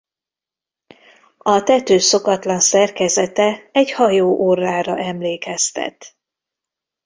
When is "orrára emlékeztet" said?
4.49-6.15